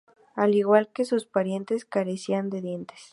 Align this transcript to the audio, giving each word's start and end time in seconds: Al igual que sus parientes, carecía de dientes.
Al 0.33 0.55
igual 0.55 0.91
que 0.91 1.05
sus 1.05 1.27
parientes, 1.27 1.85
carecía 1.85 2.41
de 2.41 2.59
dientes. 2.59 2.99